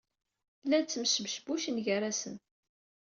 [0.63, 2.35] Llan ttmesbucbucen gar-asen.